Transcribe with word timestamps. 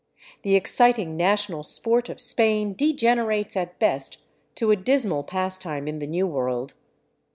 The 0.41 0.55
exciting 0.55 1.15
national 1.15 1.61
sport 1.61 2.09
of 2.09 2.19
Spain 2.19 2.73
degenerates 2.73 3.55
at 3.55 3.77
best 3.77 4.17
to 4.55 4.71
a 4.71 4.75
dismal 4.75 5.23
pastime 5.23 5.87
in 5.87 5.99
the 5.99 6.07
new 6.07 6.25
world. 6.25 6.73